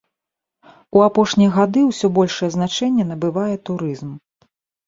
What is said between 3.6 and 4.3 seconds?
турызм.